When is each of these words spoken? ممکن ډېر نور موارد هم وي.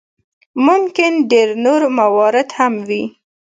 ممکن 0.67 1.13
ډېر 1.31 1.47
نور 1.65 1.81
موارد 1.99 2.49
هم 2.57 2.73
وي. 2.87 3.03